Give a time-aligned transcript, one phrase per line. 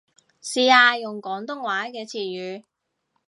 [0.41, 2.63] 試下用廣東話嘅詞語